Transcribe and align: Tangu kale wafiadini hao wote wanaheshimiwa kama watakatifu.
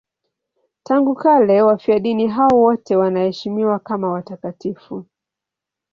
Tangu 0.83 1.15
kale 1.15 1.61
wafiadini 1.61 2.27
hao 2.27 2.47
wote 2.61 2.95
wanaheshimiwa 2.95 3.79
kama 3.79 4.11
watakatifu. 4.11 5.05